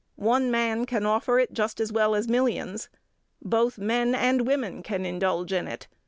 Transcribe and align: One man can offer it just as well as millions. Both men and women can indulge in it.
One 0.15 0.49
man 0.49 0.87
can 0.87 1.05
offer 1.05 1.37
it 1.37 1.53
just 1.53 1.79
as 1.79 1.91
well 1.91 2.15
as 2.15 2.27
millions. 2.27 2.89
Both 3.39 3.77
men 3.77 4.15
and 4.15 4.47
women 4.47 4.81
can 4.81 5.05
indulge 5.05 5.53
in 5.53 5.67
it. 5.67 5.87